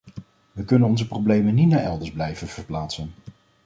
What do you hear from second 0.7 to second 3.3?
onze problemen niet naar elders blijven verplaatsen.